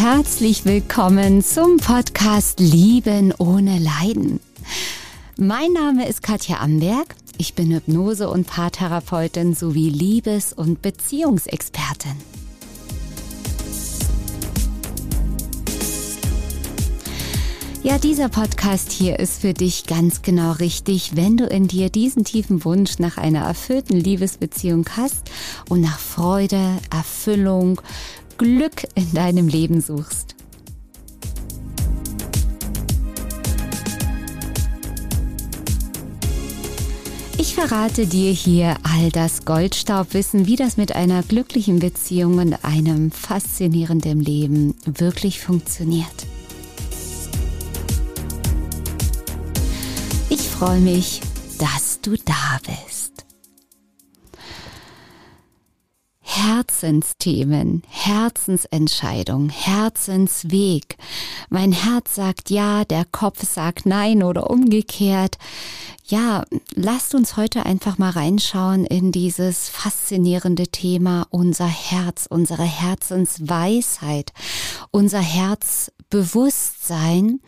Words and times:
herzlich 0.00 0.64
willkommen 0.64 1.44
zum 1.44 1.76
Podcast 1.76 2.58
Lieben 2.58 3.34
ohne 3.36 3.78
Leiden. 3.78 4.40
Mein 5.36 5.74
Name 5.74 6.08
ist 6.08 6.22
Katja 6.22 6.60
Amberg. 6.60 7.14
Ich 7.36 7.52
bin 7.52 7.70
Hypnose- 7.70 8.30
und 8.30 8.46
Paartherapeutin 8.46 9.54
sowie 9.54 9.90
Liebes- 9.90 10.54
und 10.54 10.80
Beziehungsexpertin. 10.80 12.16
Ja, 17.82 17.98
dieser 17.98 18.30
Podcast 18.30 18.92
hier 18.92 19.18
ist 19.18 19.42
für 19.42 19.52
dich 19.52 19.84
ganz 19.84 20.22
genau 20.22 20.52
richtig, 20.52 21.14
wenn 21.14 21.36
du 21.36 21.44
in 21.44 21.68
dir 21.68 21.90
diesen 21.90 22.24
tiefen 22.24 22.64
Wunsch 22.64 22.98
nach 23.00 23.18
einer 23.18 23.40
erfüllten 23.40 23.98
Liebesbeziehung 23.98 24.86
hast 24.96 25.30
und 25.68 25.82
nach 25.82 25.98
Freude, 25.98 26.78
Erfüllung, 26.90 27.82
Glück 28.40 28.84
in 28.94 29.12
deinem 29.12 29.48
Leben 29.48 29.82
suchst. 29.82 30.34
Ich 37.36 37.54
verrate 37.54 38.06
dir 38.06 38.32
hier 38.32 38.78
all 38.82 39.10
das 39.10 39.44
Goldstaubwissen, 39.44 40.46
wie 40.46 40.56
das 40.56 40.78
mit 40.78 40.96
einer 40.96 41.22
glücklichen 41.22 41.80
Beziehung 41.80 42.38
und 42.38 42.64
einem 42.64 43.10
faszinierenden 43.10 44.20
Leben 44.20 44.74
wirklich 44.86 45.40
funktioniert. 45.40 46.06
Ich 50.30 50.40
freue 50.40 50.80
mich, 50.80 51.20
dass 51.58 52.00
du 52.00 52.16
da 52.16 52.58
bist. 52.64 53.09
Herzensthemen, 56.32 57.82
Herzensentscheidung, 57.88 59.48
Herzensweg. 59.48 60.96
Mein 61.48 61.72
Herz 61.72 62.14
sagt 62.14 62.50
ja, 62.50 62.84
der 62.84 63.04
Kopf 63.04 63.42
sagt 63.42 63.84
nein 63.84 64.22
oder 64.22 64.48
umgekehrt. 64.48 65.38
Ja, 66.06 66.44
lasst 66.76 67.16
uns 67.16 67.36
heute 67.36 67.66
einfach 67.66 67.98
mal 67.98 68.10
reinschauen 68.10 68.84
in 68.84 69.10
dieses 69.10 69.68
faszinierende 69.68 70.68
Thema 70.68 71.26
unser 71.30 71.66
Herz, 71.66 72.28
unsere 72.30 72.62
Herzensweisheit, 72.62 74.32
unser 74.92 75.20
Herzbewusstsein. 75.20 77.40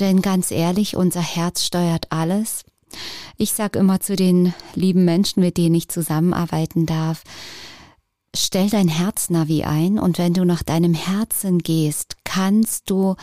Denn 0.00 0.20
ganz 0.20 0.50
ehrlich, 0.50 0.96
unser 0.96 1.22
Herz 1.22 1.64
steuert 1.64 2.08
alles. 2.10 2.66
Ich 3.38 3.54
sage 3.54 3.78
immer 3.78 4.00
zu 4.00 4.16
den 4.16 4.52
lieben 4.74 5.06
Menschen, 5.06 5.42
mit 5.42 5.56
denen 5.56 5.76
ich 5.76 5.88
zusammenarbeiten 5.88 6.84
darf, 6.84 7.24
stell 8.34 8.70
dein 8.70 8.88
Herznavi 8.88 9.64
ein 9.64 9.98
und 9.98 10.18
wenn 10.18 10.34
du 10.34 10.44
nach 10.44 10.62
deinem 10.62 10.94
Herzen 10.94 11.58
gehst, 11.58 12.16
kannst 12.24 12.90
du 12.90 13.16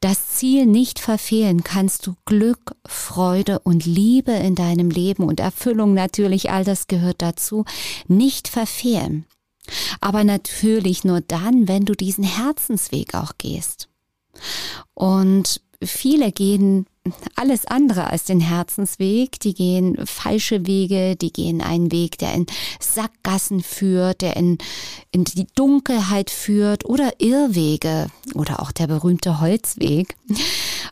das 0.00 0.28
Ziel 0.28 0.66
nicht 0.66 1.00
verfehlen, 1.00 1.64
kannst 1.64 2.06
du 2.06 2.14
Glück, 2.24 2.76
Freude 2.86 3.58
und 3.58 3.84
Liebe 3.84 4.32
in 4.32 4.54
deinem 4.54 4.90
Leben 4.90 5.24
und 5.24 5.40
Erfüllung 5.40 5.92
natürlich, 5.92 6.50
all 6.50 6.64
das 6.64 6.86
gehört 6.86 7.20
dazu, 7.20 7.64
nicht 8.06 8.46
verfehlen. 8.46 9.26
Aber 10.00 10.24
natürlich 10.24 11.04
nur 11.04 11.20
dann, 11.20 11.68
wenn 11.68 11.84
du 11.84 11.94
diesen 11.94 12.24
Herzensweg 12.24 13.14
auch 13.14 13.32
gehst. 13.38 13.88
Und 14.94 15.60
viele 15.82 16.32
gehen 16.32 16.86
alles 17.36 17.66
andere 17.66 18.08
als 18.10 18.24
den 18.24 18.40
Herzensweg. 18.40 19.40
Die 19.40 19.54
gehen 19.54 19.96
falsche 20.06 20.66
Wege, 20.66 21.16
die 21.16 21.32
gehen 21.32 21.60
einen 21.60 21.92
Weg, 21.92 22.18
der 22.18 22.34
in 22.34 22.46
Sackgassen 22.80 23.62
führt, 23.62 24.22
der 24.22 24.36
in, 24.36 24.58
in 25.10 25.24
die 25.24 25.46
Dunkelheit 25.54 26.30
führt 26.30 26.84
oder 26.84 27.12
Irrwege 27.18 28.08
oder 28.34 28.60
auch 28.60 28.72
der 28.72 28.86
berühmte 28.86 29.40
Holzweg. 29.40 30.16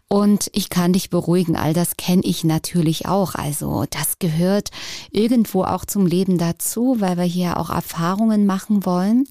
Und 0.09 0.51
ich 0.53 0.69
kann 0.69 0.93
dich 0.93 1.11
beruhigen, 1.11 1.57
all 1.57 1.73
das 1.73 1.97
kenne 1.97 2.23
ich 2.25 2.45
natürlich 2.45 3.07
auch. 3.07 3.35
Also 3.35 3.85
das 3.91 4.19
gehört 4.19 4.71
irgendwo 5.11 5.65
auch 5.65 5.85
zum 5.85 6.07
Leben 6.07 6.39
dazu, 6.39 6.97
weil 7.01 7.17
wir 7.17 7.25
hier 7.25 7.59
auch 7.59 7.71
Erfahrungen 7.71 8.47
machen 8.47 8.87
wollen. 8.87 9.29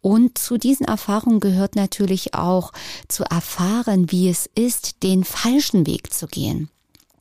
Und 0.00 0.38
zu 0.38 0.58
diesen 0.58 0.86
Erfahrungen 0.86 1.40
gehört 1.40 1.76
natürlich 1.76 2.34
auch 2.34 2.72
zu 3.08 3.24
erfahren, 3.24 4.10
wie 4.10 4.28
es 4.28 4.48
ist, 4.54 5.02
den 5.02 5.24
falschen 5.24 5.86
Weg 5.86 6.12
zu 6.12 6.26
gehen. 6.26 6.70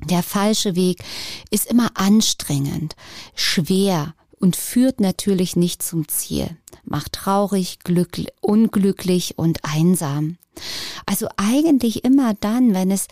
Der 0.04 0.24
falsche 0.24 0.76
Weg 0.76 1.04
ist 1.50 1.66
immer 1.66 1.92
anstrengend, 1.96 2.96
schwer 3.34 4.14
und 4.46 4.56
führt 4.56 5.00
natürlich 5.00 5.56
nicht 5.56 5.82
zum 5.82 6.08
Ziel, 6.08 6.56
macht 6.84 7.14
traurig, 7.14 7.80
glücklich, 7.80 8.28
unglücklich 8.42 9.40
und 9.40 9.62
einsam. 9.64 10.38
Also 11.08 11.28
eigentlich 11.36 12.06
immer 12.06 12.36
dann, 12.36 12.76
wenn 12.76 12.92
es 12.92 13.08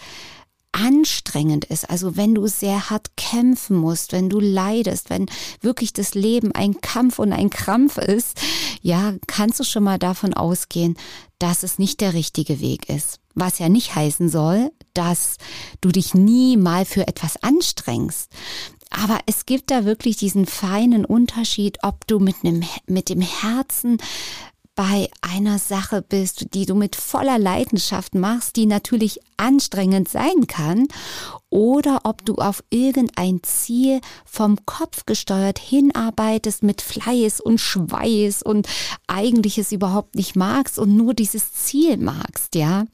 anstrengend 0.73 1.66
ist, 1.66 1.89
also 1.89 2.17
wenn 2.17 2.35
du 2.35 2.45
sehr 2.45 2.91
hart 2.91 3.17
kämpfen 3.17 3.75
musst, 3.77 4.11
wenn 4.11 4.29
du 4.29 4.39
leidest, 4.39 5.09
wenn 5.09 5.25
wirklich 5.59 5.91
das 5.91 6.13
Leben 6.13 6.51
ein 6.51 6.81
Kampf 6.81 7.17
und 7.17 7.33
ein 7.33 7.49
Krampf 7.49 7.97
ist, 7.97 8.39
ja, 8.83 9.16
kannst 9.25 9.59
du 9.59 9.63
schon 9.63 9.83
mal 9.83 9.97
davon 9.97 10.35
ausgehen, 10.35 10.97
dass 11.39 11.63
es 11.63 11.79
nicht 11.79 11.99
der 11.99 12.13
richtige 12.13 12.59
Weg 12.59 12.89
ist. 12.89 13.19
Was 13.33 13.57
ja 13.57 13.69
nicht 13.69 13.95
heißen 13.95 14.29
soll, 14.29 14.72
dass 14.93 15.38
du 15.81 15.89
dich 15.89 16.13
nie 16.13 16.57
mal 16.57 16.85
für 16.85 17.07
etwas 17.07 17.41
anstrengst. 17.41 18.29
Aber 18.93 19.19
es 19.25 19.45
gibt 19.45 19.71
da 19.71 19.85
wirklich 19.85 20.17
diesen 20.17 20.45
feinen 20.45 21.03
Unterschied, 21.03 21.79
ob 21.81 22.05
du 22.05 22.19
mit, 22.19 22.35
einem, 22.43 22.63
mit 22.85 23.09
dem 23.09 23.21
Herzen 23.21 23.97
bei 24.75 25.09
einer 25.21 25.59
Sache 25.59 26.01
bist, 26.01 26.53
die 26.53 26.65
du 26.65 26.73
mit 26.73 26.95
voller 26.95 27.37
Leidenschaft 27.37 28.15
machst, 28.15 28.55
die 28.55 28.65
natürlich 28.65 29.19
anstrengend 29.37 30.09
sein 30.09 30.47
kann, 30.47 30.87
oder 31.49 32.01
ob 32.05 32.25
du 32.25 32.35
auf 32.35 32.63
irgendein 32.71 33.43
Ziel 33.43 34.01
vom 34.25 34.65
Kopf 34.65 35.05
gesteuert 35.05 35.59
hinarbeitest 35.59 36.63
mit 36.63 36.81
Fleiß 36.81 37.39
und 37.39 37.59
Schweiß 37.59 38.41
und 38.41 38.67
eigentlich 39.07 39.59
es 39.59 39.71
überhaupt 39.71 40.15
nicht 40.15 40.35
magst 40.35 40.79
und 40.79 40.95
nur 40.95 41.13
dieses 41.13 41.53
Ziel 41.53 41.97
magst, 41.97 42.55
ja. 42.55 42.85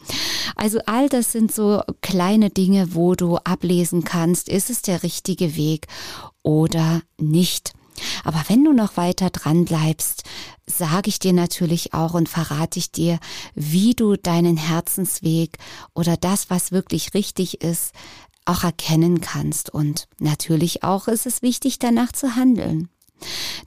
Also 0.56 0.80
all 0.86 1.10
das 1.10 1.32
sind 1.32 1.54
so 1.54 1.82
kleine 2.02 2.50
Dinge, 2.50 2.96
wo 2.96 3.16
du 3.16 3.38
ablesen 3.38 4.04
kannst, 4.04 4.50
ist 4.50 4.70
es 4.70 4.82
der 4.82 5.04
richtige 5.04 5.56
Weg 5.56 5.88
oder 6.44 7.02
nicht. 7.18 7.74
Aber 8.24 8.44
wenn 8.48 8.64
du 8.64 8.74
noch 8.74 8.98
weiter 8.98 9.30
dran 9.30 9.66
bleibst, 9.66 10.24
sage 10.66 11.10
ich 11.10 11.20
dir 11.20 11.34
natürlich 11.34 11.94
auch 11.94 12.14
und 12.14 12.30
verrate 12.30 12.80
ich 12.80 12.92
dir, 12.92 13.20
wie 13.56 13.94
du 13.94 14.16
deinen 14.16 14.58
Herzensweg 14.58 15.58
oder 15.94 16.16
das, 16.16 16.50
was 16.50 16.72
wirklich 16.72 17.14
richtig 17.14 17.62
ist, 17.62 17.94
auch 18.46 18.64
erkennen 18.64 19.22
kannst. 19.22 19.70
Und 19.70 20.08
natürlich 20.20 20.84
auch 20.84 21.08
ist 21.08 21.26
es 21.26 21.42
wichtig, 21.42 21.80
danach 21.80 22.12
zu 22.12 22.36
handeln. 22.36 22.90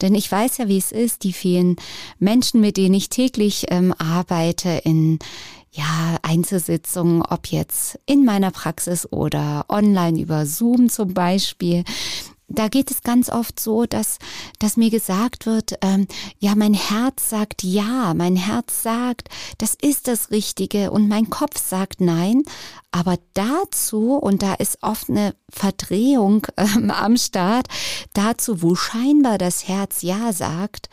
Denn 0.00 0.14
ich 0.14 0.30
weiß 0.30 0.58
ja, 0.58 0.68
wie 0.68 0.78
es 0.78 0.92
ist, 0.92 1.24
die 1.24 1.32
vielen 1.32 1.76
Menschen, 2.18 2.60
mit 2.60 2.76
denen 2.76 2.94
ich 2.94 3.08
täglich 3.08 3.66
ähm, 3.68 3.94
arbeite, 3.98 4.80
in 4.84 5.18
ja, 5.72 6.18
Einzelsitzungen, 6.22 7.22
ob 7.22 7.46
jetzt 7.46 7.98
in 8.04 8.24
meiner 8.24 8.50
Praxis 8.50 9.10
oder 9.10 9.64
online 9.68 10.20
über 10.20 10.44
Zoom 10.44 10.90
zum 10.90 11.14
Beispiel, 11.14 11.84
da 12.54 12.68
geht 12.68 12.90
es 12.90 13.02
ganz 13.02 13.28
oft 13.28 13.58
so, 13.58 13.86
dass, 13.86 14.18
dass 14.58 14.76
mir 14.76 14.90
gesagt 14.90 15.46
wird, 15.46 15.74
ähm, 15.82 16.06
ja, 16.38 16.54
mein 16.54 16.74
Herz 16.74 17.30
sagt 17.30 17.62
ja, 17.62 18.14
mein 18.14 18.36
Herz 18.36 18.82
sagt, 18.82 19.28
das 19.58 19.74
ist 19.80 20.08
das 20.08 20.30
Richtige 20.30 20.90
und 20.90 21.08
mein 21.08 21.30
Kopf 21.30 21.58
sagt 21.58 22.00
nein. 22.00 22.42
Aber 22.90 23.16
dazu, 23.32 24.14
und 24.16 24.42
da 24.42 24.54
ist 24.54 24.78
oft 24.82 25.08
eine 25.08 25.34
Verdrehung 25.48 26.46
ähm, 26.56 26.90
am 26.90 27.16
Start, 27.16 27.68
dazu, 28.12 28.62
wo 28.62 28.74
scheinbar 28.74 29.38
das 29.38 29.66
Herz 29.66 30.02
ja 30.02 30.32
sagt, 30.32 30.90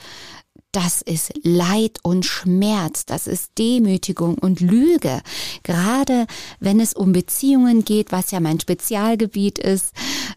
das 0.71 1.01
ist 1.01 1.31
Leid 1.43 1.99
und 2.03 2.25
Schmerz, 2.25 3.05
das 3.05 3.25
ist 3.25 3.57
Demütigung 3.57 4.35
und 4.37 4.59
Lüge. 4.59 5.21
Gerade 5.63 6.27
wenn 6.59 6.79
es 6.79 6.93
um 6.93 7.11
Beziehungen 7.11 7.85
geht, 7.85 8.11
was 8.11 8.31
ja 8.31 8.39
mein 8.39 8.59
Spezialgebiet 8.59 9.57
ist, 9.57 9.93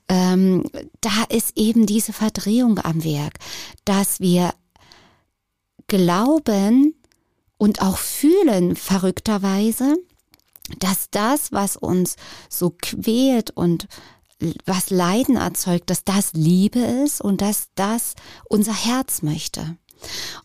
ähm, 0.09 0.65
da 1.01 1.25
ist 1.29 1.59
eben 1.59 1.87
diese 1.87 2.13
Verdrehung 2.13 2.79
am 2.79 3.05
Werk, 3.05 3.35
dass 3.85 4.21
wir 4.21 4.55
glauben 5.87 6.95
und 7.59 7.83
auch 7.83 7.99
fühlen, 7.99 8.75
verrückterweise, 8.75 9.97
dass 10.79 11.11
das, 11.11 11.53
was 11.53 11.77
uns 11.77 12.17
so 12.49 12.75
quält 12.81 13.51
und 13.51 13.87
was 14.65 14.91
Leiden 14.91 15.37
erzeugt, 15.37 15.91
dass 15.91 16.05
das 16.05 16.33
Liebe 16.33 16.81
ist 16.81 17.21
und 17.21 17.41
dass 17.41 17.69
das 17.75 18.15
unser 18.49 18.75
Herz 18.75 19.23
möchte. 19.23 19.77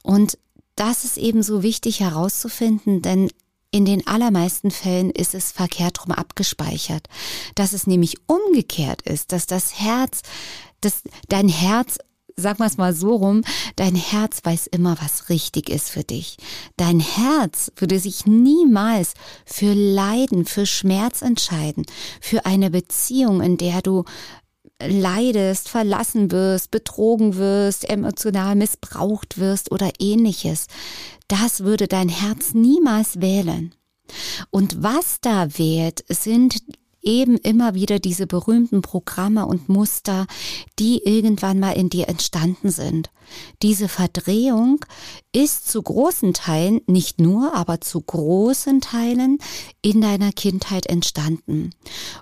Und 0.04 0.38
das 0.76 1.04
ist 1.04 1.18
eben 1.18 1.44
so 1.44 1.64
wichtig 1.64 2.00
herauszufinden, 2.00 3.02
denn 3.02 3.30
in 3.72 3.86
den 3.86 4.08
allermeisten 4.08 4.72
Fällen 4.72 5.12
ist 5.12 5.34
es 5.36 5.52
verkehrt 5.52 6.04
rum 6.06 6.12
abgespeichert. 6.14 7.08
Dass 7.56 7.74
es 7.74 7.88
nämlich 7.88 8.18
umgekehrt 8.28 9.02
ist, 9.02 9.32
dass 9.32 9.46
das 9.46 9.80
Herz, 9.80 10.22
dass 10.82 11.02
dein 11.28 11.50
Herz 11.50 11.98
sag 12.40 12.60
mal 12.60 12.68
es 12.68 12.78
mal 12.78 12.94
so 12.94 13.16
rum, 13.16 13.42
dein 13.76 13.96
Herz 13.96 14.42
weiß 14.44 14.68
immer, 14.68 14.96
was 15.02 15.30
richtig 15.30 15.70
ist 15.70 15.90
für 15.90 16.04
dich. 16.04 16.38
Dein 16.78 17.00
Herz 17.00 17.72
würde 17.76 18.00
sich 18.00 18.28
niemals 18.28 19.16
für 19.44 19.74
Leiden, 19.74 20.46
für 20.46 20.68
Schmerz 20.68 21.24
entscheiden, 21.24 21.86
für 22.22 22.46
eine 22.46 22.70
Beziehung, 22.70 23.42
in 23.42 23.58
der 23.58 23.82
du 23.82 24.06
leidest, 24.82 25.70
verlassen 25.70 26.32
wirst, 26.32 26.72
betrogen 26.72 27.38
wirst, 27.38 27.90
emotional 27.90 28.56
missbraucht 28.56 29.40
wirst 29.40 29.72
oder 29.72 29.92
ähnliches. 30.00 30.68
Das 31.28 31.64
würde 31.64 31.88
dein 31.88 32.10
Herz 32.10 32.54
niemals 32.54 33.22
wählen. 33.22 33.74
Und 34.52 34.84
was 34.84 35.20
da 35.22 35.58
wählt, 35.58 36.04
sind 36.08 36.62
eben 37.08 37.38
immer 37.38 37.74
wieder 37.74 38.00
diese 38.00 38.28
berühmten 38.28 38.82
Programme 38.82 39.48
und 39.48 39.70
Muster, 39.70 40.28
die 40.78 41.02
irgendwann 41.04 41.60
mal 41.60 41.72
in 41.72 41.90
dir 41.90 42.10
entstanden 42.10 42.70
sind. 42.70 43.10
Diese 43.64 43.88
Verdrehung 43.88 44.86
ist 45.34 45.70
zu 45.70 45.82
großen 45.82 46.34
Teilen, 46.34 46.82
nicht 46.86 47.20
nur, 47.20 47.54
aber 47.56 47.82
zu 47.82 48.02
großen 48.02 48.82
Teilen 48.82 49.40
in 49.82 50.02
deiner 50.02 50.32
Kindheit 50.32 50.86
entstanden, 50.86 51.72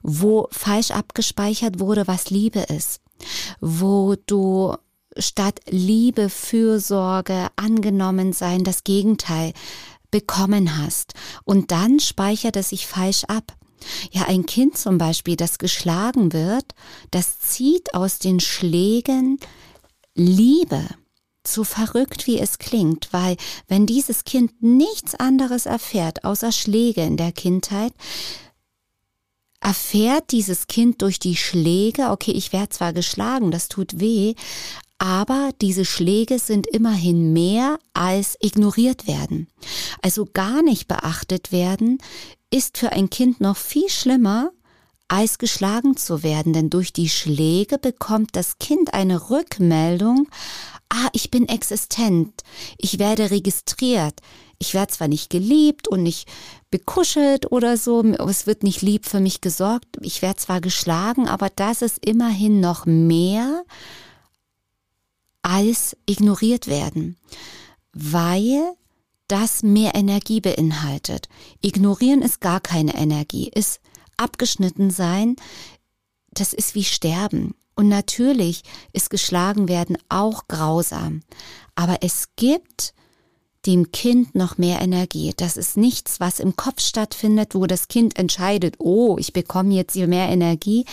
wo 0.03 0.47
falsch 0.51 0.91
abgespeichert 0.91 1.79
wurde, 1.79 2.07
was 2.07 2.29
Liebe 2.29 2.59
ist, 2.59 3.01
wo 3.59 4.15
du 4.27 4.75
statt 5.17 5.61
Liebe, 5.69 6.29
Fürsorge, 6.29 7.47
angenommen 7.55 8.33
sein, 8.33 8.63
das 8.63 8.83
Gegenteil 8.83 9.53
bekommen 10.11 10.77
hast. 10.77 11.13
Und 11.43 11.71
dann 11.71 11.99
speichert 11.99 12.55
es 12.55 12.69
sich 12.69 12.85
falsch 12.87 13.23
ab. 13.25 13.55
Ja, 14.11 14.23
ein 14.23 14.45
Kind 14.45 14.77
zum 14.77 14.97
Beispiel, 14.97 15.35
das 15.35 15.57
geschlagen 15.57 16.33
wird, 16.33 16.65
das 17.11 17.39
zieht 17.39 17.93
aus 17.93 18.19
den 18.19 18.39
Schlägen 18.39 19.39
Liebe. 20.15 20.83
So 21.45 21.63
verrückt 21.63 22.25
wie 22.25 22.39
es 22.39 22.57
klingt, 22.57 23.09
weil 23.11 23.37
wenn 23.67 23.85
dieses 23.85 24.23
Kind 24.23 24.63
nichts 24.63 25.13
anderes 25.13 25.65
erfährt 25.65 26.23
außer 26.23 26.51
Schläge 26.51 27.03
in 27.03 27.17
der 27.17 27.31
Kindheit, 27.31 27.93
erfährt 29.59 30.31
dieses 30.31 30.67
Kind 30.67 31.01
durch 31.01 31.19
die 31.19 31.35
Schläge, 31.35 32.11
okay, 32.11 32.31
ich 32.31 32.53
werde 32.53 32.69
zwar 32.69 32.93
geschlagen, 32.93 33.51
das 33.51 33.67
tut 33.67 33.99
weh, 33.99 34.35
aber 34.97 35.51
diese 35.61 35.85
Schläge 35.85 36.39
sind 36.39 36.67
immerhin 36.67 37.33
mehr 37.33 37.79
als 37.93 38.37
ignoriert 38.39 39.07
werden. 39.07 39.47
Also 40.01 40.25
gar 40.25 40.61
nicht 40.61 40.87
beachtet 40.87 41.51
werden 41.51 41.97
ist 42.55 42.77
für 42.77 42.93
ein 42.93 43.09
Kind 43.09 43.41
noch 43.41 43.57
viel 43.57 43.89
schlimmer, 43.89 44.51
als 45.09 45.39
geschlagen 45.39 45.97
zu 45.97 46.23
werden, 46.23 46.53
denn 46.53 46.69
durch 46.69 46.93
die 46.93 47.09
Schläge 47.09 47.77
bekommt 47.77 48.35
das 48.37 48.59
Kind 48.59 48.93
eine 48.93 49.29
Rückmeldung, 49.29 50.29
ah, 50.89 51.09
ich 51.11 51.29
bin 51.29 51.49
existent, 51.49 52.43
ich 52.77 52.97
werde 52.97 53.29
registriert, 53.29 54.21
ich 54.57 54.73
werde 54.73 54.93
zwar 54.93 55.09
nicht 55.09 55.29
geliebt 55.29 55.89
und 55.89 56.01
nicht 56.01 56.29
bekuschelt 56.71 57.51
oder 57.51 57.75
so, 57.75 58.01
es 58.03 58.47
wird 58.47 58.63
nicht 58.63 58.81
lieb 58.81 59.05
für 59.05 59.19
mich 59.19 59.41
gesorgt, 59.41 59.97
ich 60.01 60.21
werde 60.21 60.39
zwar 60.39 60.61
geschlagen, 60.61 61.27
aber 61.27 61.49
das 61.53 61.81
ist 61.81 62.03
immerhin 62.05 62.61
noch 62.61 62.85
mehr 62.85 63.65
als 65.41 65.97
ignoriert 66.05 66.67
werden, 66.67 67.17
weil 67.91 68.75
das 69.27 69.63
mehr 69.63 69.95
Energie 69.95 70.41
beinhaltet. 70.41 71.27
Ignorieren 71.61 72.21
ist 72.21 72.41
gar 72.41 72.59
keine 72.59 72.95
Energie, 72.95 73.49
ist 73.53 73.79
abgeschnitten 74.17 74.91
sein, 74.91 75.35
das 76.31 76.53
ist 76.53 76.75
wie 76.75 76.83
Sterben. 76.83 77.55
Und 77.75 77.89
natürlich 77.89 78.63
ist 78.93 79.09
geschlagen 79.09 79.67
werden 79.67 79.97
auch 80.09 80.47
grausam. 80.47 81.21
Aber 81.75 81.97
es 82.01 82.29
gibt 82.35 82.93
dem 83.65 83.91
Kind 83.91 84.35
noch 84.35 84.57
mehr 84.57 84.81
Energie. 84.81 85.33
Das 85.35 85.57
ist 85.57 85.77
nichts, 85.77 86.19
was 86.19 86.39
im 86.39 86.55
Kopf 86.55 86.81
stattfindet, 86.81 87.55
wo 87.55 87.65
das 87.65 87.87
Kind 87.87 88.17
entscheidet, 88.17 88.75
oh, 88.79 89.17
ich 89.17 89.33
bekomme 89.33 89.73
jetzt 89.73 89.93
hier 89.93 90.07
mehr 90.07 90.29
Energie. 90.29 90.85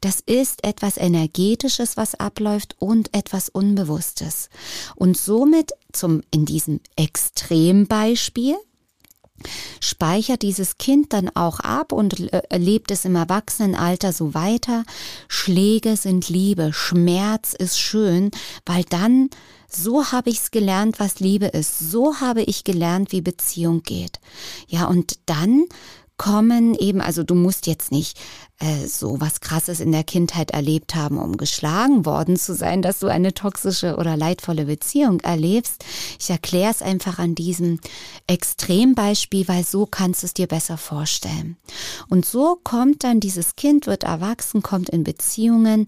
Das 0.00 0.20
ist 0.20 0.64
etwas 0.64 0.96
Energetisches, 0.96 1.96
was 1.96 2.14
abläuft 2.14 2.76
und 2.78 3.14
etwas 3.14 3.48
Unbewusstes. 3.48 4.48
Und 4.94 5.16
somit 5.16 5.72
zum, 5.92 6.22
in 6.30 6.44
diesem 6.44 6.80
Extrembeispiel, 6.96 8.56
speichert 9.80 10.42
dieses 10.42 10.78
Kind 10.78 11.12
dann 11.12 11.28
auch 11.34 11.60
ab 11.60 11.92
und 11.92 12.32
erlebt 12.32 12.90
es 12.90 13.04
im 13.04 13.16
Erwachsenenalter 13.16 14.12
so 14.12 14.34
weiter. 14.34 14.84
Schläge 15.28 15.96
sind 15.96 16.28
Liebe, 16.28 16.72
Schmerz 16.72 17.54
ist 17.54 17.78
schön, 17.78 18.30
weil 18.66 18.84
dann 18.84 19.30
so 19.72 20.10
habe 20.10 20.30
ich 20.30 20.38
es 20.38 20.50
gelernt, 20.50 20.98
was 20.98 21.20
Liebe 21.20 21.46
ist. 21.46 21.78
So 21.78 22.20
habe 22.20 22.42
ich 22.42 22.64
gelernt, 22.64 23.12
wie 23.12 23.20
Beziehung 23.20 23.82
geht. 23.82 24.18
Ja, 24.66 24.86
und 24.86 25.18
dann 25.26 25.66
kommen 26.20 26.74
eben, 26.74 27.00
also 27.00 27.22
du 27.22 27.34
musst 27.34 27.66
jetzt 27.66 27.90
nicht 27.90 28.20
äh, 28.58 28.86
so 28.86 29.22
was 29.22 29.40
Krasses 29.40 29.80
in 29.80 29.90
der 29.90 30.04
Kindheit 30.04 30.50
erlebt 30.50 30.94
haben, 30.94 31.16
um 31.16 31.38
geschlagen 31.38 32.04
worden 32.04 32.36
zu 32.36 32.54
sein, 32.54 32.82
dass 32.82 32.98
du 32.98 33.06
eine 33.06 33.32
toxische 33.32 33.96
oder 33.96 34.18
leidvolle 34.18 34.66
Beziehung 34.66 35.20
erlebst. 35.20 35.82
Ich 36.18 36.28
erkläre 36.28 36.72
es 36.72 36.82
einfach 36.82 37.18
an 37.18 37.34
diesem 37.34 37.80
Extrembeispiel, 38.26 39.48
weil 39.48 39.64
so 39.64 39.86
kannst 39.86 40.22
du 40.22 40.26
es 40.26 40.34
dir 40.34 40.46
besser 40.46 40.76
vorstellen. 40.76 41.56
Und 42.10 42.26
so 42.26 42.58
kommt 42.62 43.02
dann 43.02 43.20
dieses 43.20 43.56
Kind, 43.56 43.86
wird 43.86 44.02
erwachsen, 44.02 44.60
kommt 44.60 44.90
in 44.90 45.04
Beziehungen 45.04 45.86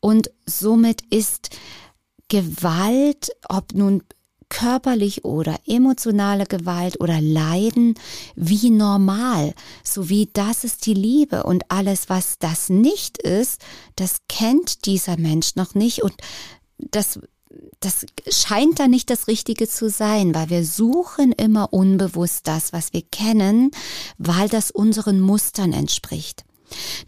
und 0.00 0.32
somit 0.44 1.02
ist 1.02 1.50
Gewalt, 2.26 3.30
ob 3.48 3.74
nun 3.74 4.02
körperlich 4.48 5.24
oder 5.24 5.56
emotionale 5.66 6.46
Gewalt 6.46 7.00
oder 7.00 7.20
Leiden 7.20 7.94
wie 8.34 8.70
normal, 8.70 9.54
so 9.84 10.08
wie 10.08 10.28
das 10.32 10.64
ist 10.64 10.86
die 10.86 10.94
Liebe 10.94 11.42
und 11.44 11.64
alles, 11.70 12.08
was 12.08 12.38
das 12.38 12.68
nicht 12.68 13.18
ist, 13.18 13.60
das 13.96 14.18
kennt 14.28 14.86
dieser 14.86 15.18
Mensch 15.18 15.56
noch 15.56 15.74
nicht 15.74 16.02
und 16.02 16.14
das 16.78 17.20
das 17.80 18.04
scheint 18.28 18.78
da 18.78 18.88
nicht 18.88 19.10
das 19.10 19.26
Richtige 19.26 19.68
zu 19.68 19.88
sein, 19.88 20.34
weil 20.34 20.50
wir 20.50 20.64
suchen 20.64 21.32
immer 21.32 21.72
unbewusst 21.72 22.46
das, 22.46 22.72
was 22.72 22.92
wir 22.92 23.02
kennen, 23.02 23.70
weil 24.18 24.48
das 24.48 24.70
unseren 24.70 25.20
Mustern 25.20 25.72
entspricht. 25.72 26.44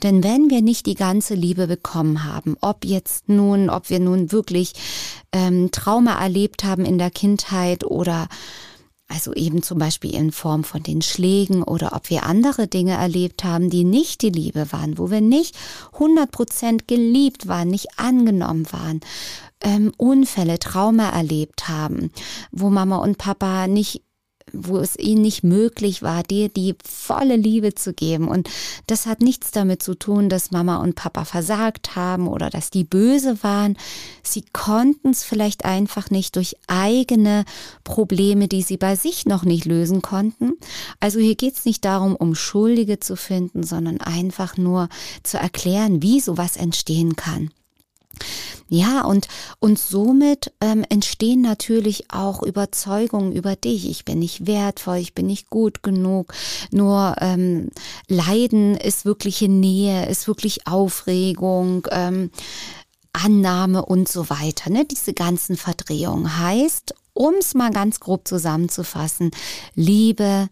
Denn 0.03 0.23
wenn 0.23 0.51
wir 0.51 0.63
nicht 0.63 0.87
die 0.87 0.95
ganze 0.95 1.35
Liebe 1.35 1.67
bekommen 1.67 2.25
haben, 2.25 2.57
ob 2.61 2.85
jetzt 2.85 3.29
nun, 3.29 3.71
ob 3.71 3.91
wir 3.91 4.01
nun 4.01 4.33
wirklich 4.33 4.73
ähm, 5.33 5.71
Trauma 5.71 6.21
erlebt 6.21 6.65
haben 6.65 6.85
in 6.85 6.99
der 6.99 7.11
Kindheit 7.11 7.85
oder 7.85 8.29
also 9.11 9.33
eben 9.35 9.63
zum 9.63 9.79
Beispiel 9.79 10.15
in 10.15 10.31
Form 10.31 10.63
von 10.63 10.85
den 10.85 11.03
Schlägen 11.03 11.65
oder 11.65 11.95
ob 11.95 12.11
wir 12.11 12.25
andere 12.25 12.69
Dinge 12.69 12.93
erlebt 12.93 13.43
haben, 13.43 13.69
die 13.69 13.83
nicht 13.83 14.23
die 14.23 14.31
Liebe 14.31 14.71
waren, 14.71 14.99
wo 14.99 15.11
wir 15.11 15.21
nicht 15.21 15.57
100% 15.99 16.83
geliebt 16.87 17.49
waren, 17.49 17.69
nicht 17.69 17.99
angenommen 17.99 18.67
waren, 18.71 19.01
ähm, 19.63 19.93
Unfälle, 19.97 20.61
Trauma 20.61 21.11
erlebt 21.11 21.69
haben, 21.69 22.13
wo 22.53 22.71
Mama 22.71 22.99
und 22.99 23.19
Papa 23.19 23.67
nicht 23.67 24.03
wo 24.53 24.79
es 24.79 24.99
ihnen 24.99 25.23
nicht 25.23 25.45
möglich 25.45 26.03
war, 26.03 26.23
dir 26.23 26.49
die 26.49 26.75
volle 26.85 27.37
Liebe 27.37 27.75
zu 27.75 27.93
geben. 27.93 28.29
Und 28.29 28.49
das 28.87 29.07
hat 29.07 29.21
nichts 29.21 29.51
damit 29.51 29.83
zu 29.83 29.95
tun, 29.95 30.29
dass 30.29 30.51
Mama 30.51 30.77
und 30.77 30.95
Papa 30.95 31.25
versagt 31.25 31.97
haben 31.97 32.29
oder 32.29 32.51
dass 32.51 32.71
die 32.71 32.85
böse 32.85 33.43
waren. 33.43 33.77
Sie 34.23 34.45
konnten 34.53 35.11
es 35.11 35.25
vielleicht 35.25 35.65
einfach 35.65 36.11
nicht 36.11 36.37
durch 36.37 36.57
eigene 36.67 37.45
Probleme, 37.85 38.49
die 38.49 38.63
sie 38.63 38.77
bei 38.77 38.97
sich 38.97 39.27
noch 39.27 39.45
nicht 39.45 39.65
lösen 39.65 40.03
konnten. 40.03 40.55
Also 40.99 41.21
hier 41.21 41.37
geht 41.37 41.57
es 41.57 41.65
nicht 41.65 41.85
darum, 41.85 42.17
um 42.17 42.35
Schuldige 42.35 43.01
zu 43.01 43.17
finden, 43.17 43.63
sondern 43.63 44.01
einfach 44.01 44.57
nur 44.57 44.89
zu 45.23 45.39
erklären, 45.39 46.03
wie 46.03 46.21
sowas 46.21 46.57
entstehen 46.57 47.17
kann. 47.17 47.51
Ja, 48.69 49.05
und, 49.05 49.27
und 49.59 49.79
somit 49.79 50.53
ähm, 50.61 50.85
entstehen 50.89 51.43
natürlich 51.43 52.13
auch 52.13 52.43
Überzeugungen 52.43 53.33
über 53.33 53.57
dich. 53.57 53.91
Ich 53.91 54.05
bin 54.05 54.21
nicht 54.21 54.47
wertvoll, 54.47 54.99
ich 54.99 55.13
bin 55.13 55.27
nicht 55.27 55.51
gut 55.51 55.83
genug. 55.83 56.33
Nur 56.71 57.17
ähm, 57.21 57.71
Leiden 58.07 58.77
ist 58.77 59.05
wirkliche 59.05 59.49
Nähe, 59.49 60.09
ist 60.09 60.29
wirklich 60.29 60.67
Aufregung. 60.69 61.87
Ähm, 61.91 62.31
Annahme 63.13 63.85
und 63.85 64.09
so 64.09 64.31
weiter. 64.31 64.71
Ne? 64.71 64.85
Diese 64.85 65.15
ganzen 65.15 65.57
Verdrehungen 65.57 66.39
heißt, 66.39 66.95
um 67.13 67.35
es 67.41 67.55
mal 67.55 67.73
ganz 67.73 67.99
grob 67.99 68.29
zusammenzufassen, 68.29 69.33
Liebe 69.75 70.49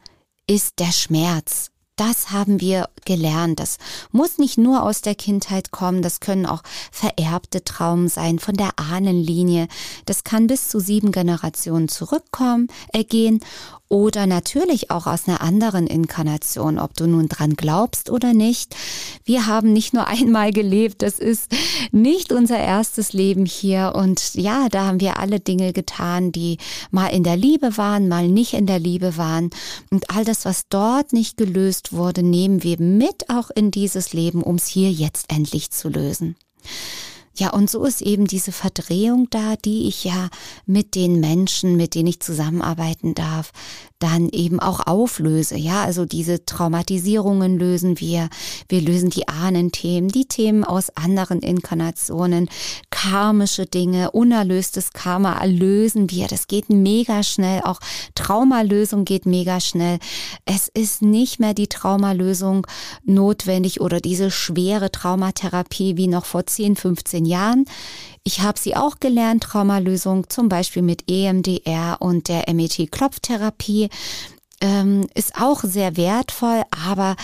ist 0.48 0.80
der 0.80 0.90
Schmerz 0.90 1.70
das 1.98 2.30
haben 2.30 2.60
wir 2.60 2.88
gelernt. 3.04 3.60
Das 3.60 3.78
muss 4.12 4.38
nicht 4.38 4.56
nur 4.56 4.82
aus 4.82 5.02
der 5.02 5.14
Kindheit 5.14 5.70
kommen, 5.70 6.00
das 6.02 6.20
können 6.20 6.46
auch 6.46 6.62
vererbte 6.90 7.64
Traumen 7.64 8.08
sein 8.08 8.38
von 8.38 8.56
der 8.56 8.78
Ahnenlinie. 8.78 9.68
Das 10.06 10.24
kann 10.24 10.46
bis 10.46 10.68
zu 10.68 10.80
sieben 10.80 11.12
Generationen 11.12 11.88
zurückkommen, 11.88 12.68
ergehen. 12.92 13.40
Oder 13.88 14.26
natürlich 14.26 14.90
auch 14.90 15.06
aus 15.06 15.26
einer 15.26 15.40
anderen 15.40 15.86
Inkarnation, 15.86 16.78
ob 16.78 16.94
du 16.94 17.06
nun 17.06 17.28
dran 17.28 17.54
glaubst 17.54 18.10
oder 18.10 18.34
nicht. 18.34 18.76
Wir 19.24 19.46
haben 19.46 19.72
nicht 19.72 19.94
nur 19.94 20.06
einmal 20.08 20.52
gelebt, 20.52 21.02
das 21.02 21.18
ist 21.18 21.52
nicht 21.90 22.32
unser 22.32 22.58
erstes 22.58 23.12
Leben 23.12 23.46
hier 23.46 23.92
und 23.94 24.34
ja, 24.34 24.68
da 24.68 24.86
haben 24.86 25.00
wir 25.00 25.18
alle 25.18 25.40
Dinge 25.40 25.72
getan, 25.72 26.32
die 26.32 26.58
mal 26.90 27.08
in 27.08 27.24
der 27.24 27.36
Liebe 27.36 27.76
waren, 27.76 28.08
mal 28.08 28.28
nicht 28.28 28.54
in 28.54 28.66
der 28.66 28.78
Liebe 28.78 29.16
waren 29.16 29.50
und 29.90 30.10
all 30.10 30.24
das, 30.24 30.44
was 30.44 30.68
dort 30.68 31.12
nicht 31.12 31.36
gelöst 31.36 31.92
wurde, 31.92 32.22
nehmen 32.22 32.62
wir 32.62 32.80
mit 32.80 33.30
auch 33.30 33.50
in 33.50 33.70
dieses 33.70 34.12
Leben, 34.12 34.42
um 34.42 34.56
es 34.56 34.66
hier 34.66 34.90
jetzt 34.90 35.32
endlich 35.32 35.70
zu 35.70 35.88
lösen. 35.88 36.36
Ja, 37.38 37.50
und 37.50 37.70
so 37.70 37.84
ist 37.84 38.02
eben 38.02 38.26
diese 38.26 38.50
Verdrehung 38.50 39.28
da, 39.30 39.54
die 39.54 39.86
ich 39.86 40.02
ja 40.02 40.28
mit 40.66 40.96
den 40.96 41.20
Menschen, 41.20 41.76
mit 41.76 41.94
denen 41.94 42.08
ich 42.08 42.18
zusammenarbeiten 42.18 43.14
darf, 43.14 43.52
dann 44.00 44.28
eben 44.28 44.58
auch 44.60 44.86
auflöse. 44.86 45.56
Ja, 45.56 45.82
also 45.82 46.04
diese 46.04 46.44
Traumatisierungen 46.44 47.58
lösen 47.58 48.00
wir. 48.00 48.28
Wir 48.68 48.80
lösen 48.80 49.10
die 49.10 49.28
Ahnenthemen, 49.28 50.10
die 50.10 50.26
Themen 50.26 50.64
aus 50.64 50.90
anderen 50.90 51.40
Inkarnationen, 51.40 52.48
karmische 52.90 53.66
Dinge, 53.66 54.10
unerlöstes 54.10 54.92
Karma 54.92 55.44
lösen 55.44 56.10
wir. 56.10 56.26
Das 56.26 56.48
geht 56.48 56.70
mega 56.70 57.22
schnell. 57.22 57.62
Auch 57.62 57.78
Traumalösung 58.16 59.04
geht 59.04 59.26
mega 59.26 59.60
schnell. 59.60 59.98
Es 60.44 60.68
ist 60.68 61.02
nicht 61.02 61.38
mehr 61.38 61.54
die 61.54 61.68
Traumalösung 61.68 62.66
notwendig 63.04 63.80
oder 63.80 64.00
diese 64.00 64.30
schwere 64.32 64.90
Traumatherapie 64.90 65.96
wie 65.96 66.08
noch 66.08 66.24
vor 66.24 66.46
10, 66.46 66.74
15 66.74 67.27
Jahren. 67.28 67.64
Ich 68.24 68.40
habe 68.40 68.58
sie 68.58 68.74
auch 68.76 68.98
gelernt, 69.00 69.44
Traumalösung, 69.44 70.28
zum 70.28 70.48
Beispiel 70.48 70.82
mit 70.82 71.10
EMDR 71.10 71.98
und 72.00 72.28
der 72.28 72.52
MET-Klopftherapie. 72.52 73.88
Ähm, 74.60 75.06
ist 75.14 75.40
auch 75.40 75.62
sehr 75.62 75.96
wertvoll, 75.96 76.62
aber 76.86 77.14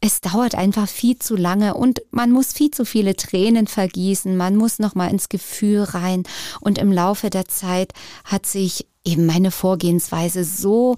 es 0.00 0.20
dauert 0.20 0.54
einfach 0.54 0.88
viel 0.88 1.18
zu 1.18 1.36
lange 1.36 1.74
und 1.74 2.00
man 2.10 2.30
muss 2.30 2.52
viel 2.52 2.70
zu 2.70 2.84
viele 2.84 3.16
Tränen 3.16 3.66
vergießen, 3.66 4.36
man 4.36 4.56
muss 4.56 4.78
noch 4.78 4.94
mal 4.94 5.08
ins 5.10 5.28
Gefühl 5.28 5.82
rein 5.82 6.22
und 6.60 6.78
im 6.78 6.90
Laufe 6.90 7.28
der 7.28 7.46
Zeit 7.46 7.92
hat 8.24 8.46
sich 8.46 8.86
eben 9.04 9.26
meine 9.26 9.50
Vorgehensweise 9.50 10.44
so 10.44 10.96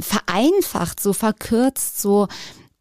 vereinfacht, 0.00 1.00
so 1.00 1.12
verkürzt, 1.12 2.00
so 2.00 2.26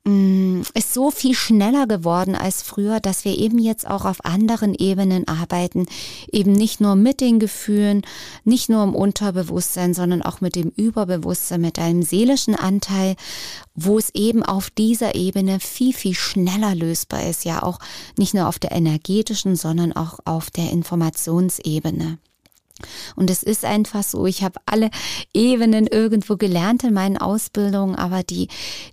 ist 0.05 0.93
so 0.93 1.12
viel 1.12 1.33
schneller 1.33 1.88
geworden 1.88 2.36
als 2.36 2.62
früher, 2.62 3.00
dass 3.00 3.24
wir 3.24 3.38
eben 3.38 3.57
jetzt 3.57 3.88
auch 3.88 4.03
auf 4.03 4.25
anderen 4.25 4.74
Ebenen 4.74 5.27
arbeiten, 5.29 5.86
eben 6.29 6.51
nicht 6.51 6.81
nur 6.81 6.95
mit 6.95 7.22
den 7.22 7.39
Gefühlen, 7.39 8.01
nicht 8.43 8.69
nur 8.69 8.83
im 8.83 8.95
Unterbewusstsein, 8.95 9.93
sondern 9.93 10.22
auch 10.22 10.41
mit 10.41 10.55
dem 10.55 10.69
Überbewusstsein, 10.75 11.62
mit 11.62 11.79
einem 11.79 12.03
seelischen 12.03 12.55
Anteil, 12.55 13.15
wo 13.75 13.98
es 13.98 14.10
eben 14.13 14.43
auf 14.43 14.69
dieser 14.69 15.15
Ebene 15.15 15.62
viel, 15.62 15.93
viel 15.93 16.15
schneller 16.15 16.75
lösbar 16.75 17.24
ist, 17.24 17.45
ja 17.45 17.63
auch 17.63 17.79
nicht 18.17 18.33
nur 18.33 18.48
auf 18.48 18.60
der 18.60 18.74
energetischen, 18.74 19.55
sondern 19.55 19.93
auch 19.93 20.19
auf 20.25 20.51
der 20.51 20.69
Informationsebene. 20.72 22.17
Und 23.15 23.29
es 23.29 23.43
ist 23.43 23.65
einfach 23.65 24.03
so, 24.03 24.25
ich 24.25 24.43
habe 24.43 24.59
alle 24.65 24.89
Ebenen 25.33 25.85
irgendwo 25.85 26.37
gelernt 26.37 26.83
in 26.83 26.93
meinen 26.93 27.17
Ausbildungen, 27.17 27.95
aber 27.95 28.23
die, 28.23 28.47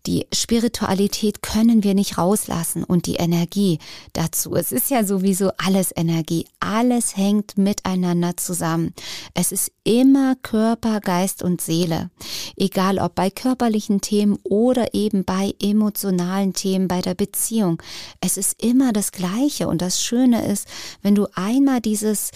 die 0.06 0.26
Spiritualität 0.34 1.42
können 1.42 1.82
wir 1.82 1.94
nicht 1.94 2.18
rauslassen 2.18 2.84
und 2.84 3.06
die 3.06 3.16
Energie 3.16 3.78
dazu. 4.12 4.54
Es 4.54 4.70
ist 4.70 4.90
ja 4.90 5.04
sowieso 5.04 5.50
alles 5.56 5.92
Energie. 5.96 6.46
Alles 6.60 7.16
hängt 7.16 7.56
miteinander 7.56 8.36
zusammen. 8.36 8.92
Es 9.34 9.50
ist 9.50 9.72
immer 9.82 10.36
Körper, 10.42 11.00
Geist 11.00 11.42
und 11.42 11.62
Seele. 11.62 12.10
Egal 12.56 12.98
ob 12.98 13.14
bei 13.14 13.30
körperlichen 13.30 14.02
Themen 14.02 14.38
oder 14.44 14.92
eben 14.92 15.24
bei 15.24 15.54
emotionalen 15.60 16.52
Themen, 16.52 16.86
bei 16.86 17.00
der 17.00 17.14
Beziehung. 17.14 17.82
Es 18.20 18.36
ist 18.36 18.62
immer 18.62 18.92
das 18.92 19.10
Gleiche. 19.10 19.68
Und 19.68 19.80
das 19.80 20.02
Schöne 20.02 20.46
ist, 20.46 20.68
wenn 21.00 21.14
du 21.14 21.26
einmal 21.34 21.80
dieses 21.80 22.30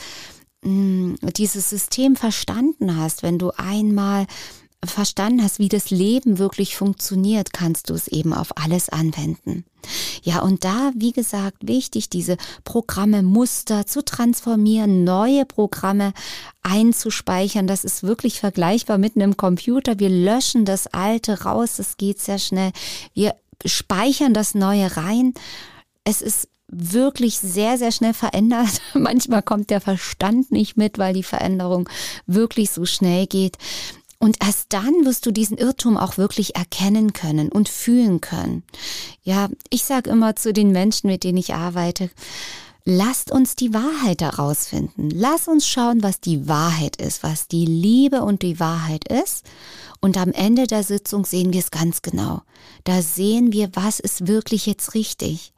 dieses 0.65 1.71
System 1.71 2.17
verstanden 2.17 2.97
hast, 2.97 3.23
wenn 3.23 3.39
du 3.39 3.51
einmal 3.57 4.27
verstanden 4.87 5.43
hast, 5.43 5.59
wie 5.59 5.69
das 5.69 5.91
Leben 5.91 6.39
wirklich 6.39 6.77
funktioniert, 6.77 7.53
kannst 7.53 7.91
du 7.91 7.95
es 7.95 8.09
eben 8.09 8.33
auf 8.33 8.57
alles 8.57 8.89
anwenden. 8.89 9.65
Ja, 10.23 10.41
und 10.41 10.65
da, 10.65 10.93
wie 10.97 11.13
gesagt, 11.13 11.59
wichtig, 11.63 12.09
diese 12.09 12.37
Programme, 12.65 13.23
Muster 13.23 13.87
zu 13.87 14.05
transformieren, 14.05 15.05
neue 15.05 15.45
Programme 15.45 16.13
einzuspeichern. 16.63 17.67
Das 17.67 17.85
ist 17.85 18.03
wirklich 18.03 18.41
vergleichbar 18.41 18.99
mit 18.99 19.17
einem 19.17 19.37
Computer. 19.37 19.99
Wir 19.99 20.09
löschen 20.09 20.65
das 20.65 20.87
alte 20.87 21.43
raus, 21.43 21.77
das 21.77 21.97
geht 21.97 22.21
sehr 22.21 22.39
schnell. 22.39 22.73
Wir 23.13 23.35
speichern 23.65 24.35
das 24.35 24.55
neue 24.55 24.97
rein. 24.97 25.35
Es 26.05 26.23
ist 26.23 26.49
wirklich 26.77 27.39
sehr, 27.39 27.79
sehr 27.79 27.93
schnell 27.93 28.15
verändert. 28.15 28.81
Manchmal 28.95 29.43
kommt 29.43 29.71
der 29.71 29.81
Verstand 29.81 30.51
nicht 30.51 30.77
mit, 30.77 30.99
weil 30.99 31.15
die 31.15 31.23
Veränderung 31.23 31.89
wirklich 32.27 32.71
so 32.71 32.85
schnell 32.85 33.27
geht. 33.27 33.57
Und 34.19 34.39
erst 34.43 34.73
dann 34.73 35.05
wirst 35.05 35.27
du 35.27 35.33
diesen 35.33 35.59
Irrtum 35.59 35.99
auch 35.99 36.17
wirklich 36.17 36.57
erkennen 36.57 37.13
können 37.13 37.51
und 37.51 37.69
fühlen 37.69 38.21
können. 38.21 38.63
Ja, 39.23 39.49
ich 39.71 39.85
sage 39.85 40.09
immer 40.09 40.35
zu 40.35 40.53
den 40.53 40.73
Menschen, 40.73 41.09
mit 41.09 41.25
denen 41.25 41.37
ich 41.37 41.55
arbeite, 41.55 42.11
lasst 42.85 43.31
uns 43.31 43.57
die 43.57 43.73
Wahrheit 43.73 44.21
herausfinden. 44.21 45.11
Lass 45.11 45.49
uns 45.49 45.67
schauen, 45.67 46.03
was 46.03 46.21
die 46.21 46.49
Wahrheit 46.49 46.97
ist, 46.97 47.23
was 47.23 47.49
die 47.49 47.65
Liebe 47.65 48.23
und 48.23 48.43
die 48.43 48.61
Wahrheit 48.61 49.09
ist. 49.09 49.45
Und 50.01 50.19
am 50.19 50.33
Ende 50.33 50.67
der 50.67 50.83
Sitzung 50.83 51.25
sehen 51.25 51.55
wir 51.55 51.61
es 51.61 51.71
ganz 51.71 52.03
genau. 52.03 52.43
Da 52.85 53.01
sehen 53.01 53.53
wir, 53.53 53.71
was 53.73 54.01
ist 54.01 54.27
wirklich 54.27 54.67
jetzt 54.67 54.95
richtig. 54.95 55.55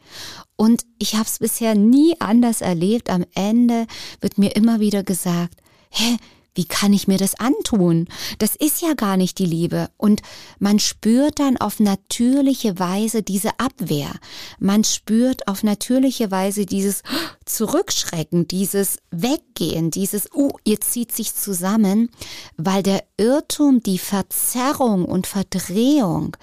Und 0.55 0.85
ich 0.99 1.15
habe 1.15 1.25
es 1.25 1.41
bisher 1.41 1.75
nie 1.75 2.15
anders 2.21 2.61
erlebt. 2.61 3.11
Am 3.11 3.25
Ende 3.35 3.87
wird 4.21 4.39
mir 4.39 4.55
immer 4.55 4.79
wieder 4.79 5.03
gesagt, 5.03 5.61
hä, 5.91 6.17
wie 6.57 6.65
kann 6.65 6.93
ich 6.93 7.07
mir 7.07 7.19
das 7.19 7.39
antun? 7.39 8.09
Das 8.39 8.57
ist 8.57 8.83
ja 8.83 8.95
gar 8.95 9.17
nicht 9.17 9.39
die 9.39 9.47
Liebe. 9.47 9.91
Und 9.97 10.23
man 10.59 10.79
spürt 10.79 11.39
dann 11.39 11.57
auf 11.59 11.81
natürliche 11.81 12.79
Weise 12.79 13.23
diese 13.23 13.59
Abwehr. 13.59 14.11
Man 14.59 14.83
spürt 14.85 15.47
auf 15.49 15.63
natürliche 15.63 16.31
Weise 16.31 16.67
dieses 16.67 17.03
Zurückschrecken, 17.45 18.49
dieses 18.49 18.99
Weggehen, 19.11 19.91
dieses, 19.91 20.33
oh, 20.35 20.51
ihr 20.65 20.81
zieht 20.81 21.13
sich 21.13 21.35
zusammen, 21.35 22.11
weil 22.57 22.83
der 22.83 23.05
Irrtum, 23.19 23.83
die 23.83 23.99
Verzerrung 23.99 25.05
und 25.05 25.27
Verdrehung, 25.27 26.37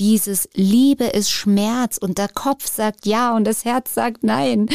dieses 0.00 0.48
Liebe 0.54 1.04
ist 1.04 1.30
Schmerz 1.30 1.98
und 1.98 2.18
der 2.18 2.28
Kopf 2.28 2.66
sagt 2.66 3.06
ja 3.06 3.34
und 3.36 3.44
das 3.44 3.64
Herz 3.64 3.94
sagt 3.94 4.24
nein, 4.24 4.68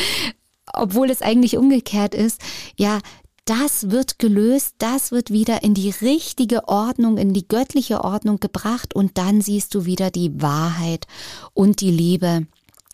obwohl 0.74 1.10
es 1.10 1.22
eigentlich 1.22 1.58
umgekehrt 1.58 2.13
ist, 2.13 2.41
ja, 2.75 3.00
das 3.48 3.89
wird 3.89 4.20
gelöst, 4.20 4.75
das 4.77 5.12
wird 5.12 5.32
wieder 5.32 5.63
in 5.63 5.74
die 5.74 5.89
richtige 5.89 6.68
Ordnung, 6.68 7.18
in 7.18 7.34
die 7.34 7.48
göttliche 7.48 8.04
Ordnung 8.04 8.39
gebracht 8.39 8.94
und 8.94 9.18
dann 9.18 9.42
siehst 9.42 9.74
du 9.74 9.86
wieder 9.86 10.12
die 10.12 10.42
Wahrheit 10.42 11.08
und 11.54 11.82
die 11.82 11.92
Liebe. 11.92 12.46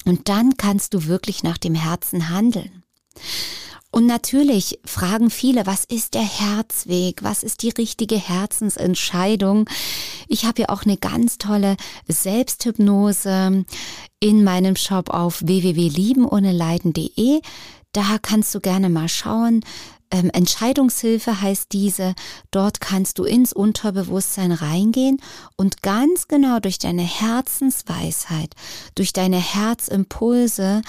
Und 0.06 0.30
dann 0.30 0.56
kannst 0.58 0.94
du 0.94 1.06
wirklich 1.06 1.44
nach 1.44 1.58
dem 1.58 1.74
Herzen 1.76 2.30
handeln. 2.30 2.84
Und 3.90 4.06
natürlich 4.06 4.80
fragen 4.86 5.30
viele, 5.30 5.66
was 5.66 5.86
ist 5.86 6.14
der 6.14 6.24
Herzweg? 6.24 7.24
Was 7.24 7.44
ist 7.44 7.62
die 7.62 7.70
richtige 7.70 8.18
Herzensentscheidung? 8.18 9.70
Ich 10.28 10.46
habe 10.46 10.64
ja 10.64 10.70
auch 10.70 10.84
eine 10.84 10.98
ganz 10.98 11.38
tolle 11.38 11.78
Selbsthypnose 12.08 13.66
in 14.20 14.44
meinem 14.44 14.76
Shop 14.76 15.10
auf 15.12 15.42
www.liebenohneleiden.de. 15.46 17.42
Da 17.92 18.18
kannst 18.20 18.56
du 18.56 18.60
gerne 18.60 18.90
mal 18.90 19.10
schauen, 19.10 19.64
ähm, 20.14 20.30
Entscheidungshilfe 20.32 21.42
heißt 21.42 21.72
diese. 21.72 22.14
Dort 22.52 22.80
kannst 22.80 23.18
du 23.18 23.24
ins 23.24 23.52
Unterbewusstsein 23.52 24.52
reingehen 24.52 25.18
und 25.58 25.82
ganz 25.82 26.28
genau 26.28 26.60
durch 26.60 26.78
deine 26.78 27.02
Herzensweisheit, 27.02 28.54
durch 28.94 29.12
deine 29.12 29.40
Herzimpulse 29.40 30.84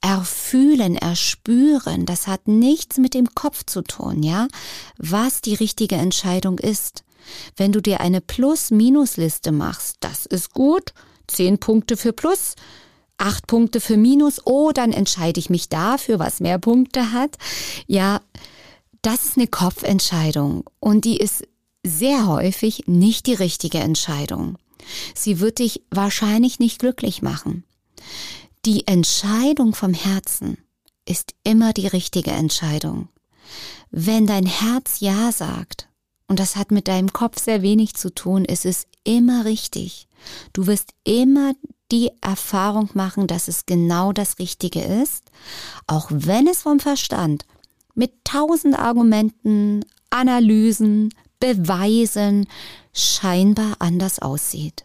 erfühlen, 0.00 0.96
erspüren, 0.96 2.06
das 2.06 2.26
hat 2.26 2.48
nichts 2.48 2.96
mit 2.96 3.12
dem 3.12 3.34
Kopf 3.34 3.64
zu 3.66 3.82
tun, 3.82 4.22
ja, 4.22 4.48
was 4.96 5.42
die 5.42 5.54
richtige 5.54 5.96
Entscheidung 5.96 6.58
ist. 6.58 7.04
Wenn 7.56 7.72
du 7.72 7.82
dir 7.82 8.00
eine 8.00 8.22
Plus-Minus-Liste 8.22 9.52
machst, 9.52 9.96
das 10.00 10.24
ist 10.24 10.54
gut, 10.54 10.94
zehn 11.26 11.58
Punkte 11.58 11.98
für 11.98 12.14
Plus, 12.14 12.54
acht 13.20 13.46
Punkte 13.46 13.80
für 13.80 13.96
Minus, 13.96 14.40
oh, 14.46 14.72
dann 14.72 14.92
entscheide 14.92 15.38
ich 15.38 15.50
mich 15.50 15.68
dafür, 15.68 16.18
was 16.18 16.40
mehr 16.40 16.58
Punkte 16.58 17.12
hat. 17.12 17.36
Ja, 17.86 18.20
das 19.02 19.24
ist 19.24 19.36
eine 19.36 19.46
Kopfentscheidung 19.46 20.64
und 20.80 21.04
die 21.04 21.16
ist 21.16 21.46
sehr 21.84 22.26
häufig 22.26 22.84
nicht 22.86 23.26
die 23.26 23.34
richtige 23.34 23.78
Entscheidung. 23.78 24.58
Sie 25.14 25.40
wird 25.40 25.58
dich 25.58 25.82
wahrscheinlich 25.90 26.58
nicht 26.58 26.78
glücklich 26.78 27.22
machen. 27.22 27.64
Die 28.66 28.86
Entscheidung 28.86 29.74
vom 29.74 29.94
Herzen 29.94 30.58
ist 31.06 31.34
immer 31.44 31.72
die 31.72 31.86
richtige 31.86 32.30
Entscheidung. 32.30 33.08
Wenn 33.90 34.26
dein 34.26 34.46
Herz 34.46 35.00
Ja 35.00 35.32
sagt 35.32 35.88
Und 36.28 36.38
das 36.38 36.56
hat 36.56 36.70
mit 36.70 36.86
deinem 36.86 37.12
Kopf 37.12 37.40
sehr 37.40 37.62
wenig 37.62 37.94
zu 37.94 38.14
tun. 38.14 38.44
Es 38.44 38.64
ist 38.64 38.86
immer 39.02 39.44
richtig. 39.44 40.06
Du 40.52 40.66
wirst 40.66 40.92
immer 41.02 41.54
die 41.92 42.10
Erfahrung 42.20 42.90
machen, 42.94 43.26
dass 43.26 43.48
es 43.48 43.66
genau 43.66 44.12
das 44.12 44.38
Richtige 44.38 44.80
ist, 44.80 45.24
auch 45.86 46.08
wenn 46.10 46.46
es 46.46 46.62
vom 46.62 46.80
Verstand 46.80 47.44
mit 47.94 48.12
tausend 48.24 48.78
Argumenten, 48.78 49.84
Analysen, 50.10 51.12
Beweisen 51.38 52.46
scheinbar 52.92 53.76
anders 53.78 54.18
aussieht. 54.18 54.84